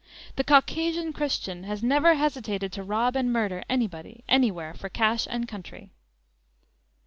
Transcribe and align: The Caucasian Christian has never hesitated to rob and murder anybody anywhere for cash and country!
The 0.35 0.43
Caucasian 0.43 1.13
Christian 1.13 1.63
has 1.65 1.83
never 1.83 2.15
hesitated 2.15 2.71
to 2.73 2.81
rob 2.81 3.15
and 3.15 3.31
murder 3.31 3.61
anybody 3.69 4.23
anywhere 4.27 4.73
for 4.73 4.89
cash 4.89 5.27
and 5.29 5.47
country! 5.47 5.91